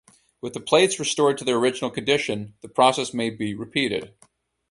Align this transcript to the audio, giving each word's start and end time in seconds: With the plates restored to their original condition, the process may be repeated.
With 0.41 0.53
the 0.53 0.59
plates 0.59 0.99
restored 0.99 1.37
to 1.37 1.43
their 1.45 1.57
original 1.59 1.91
condition, 1.91 2.55
the 2.61 2.67
process 2.67 3.13
may 3.13 3.29
be 3.29 3.53
repeated. 3.53 4.15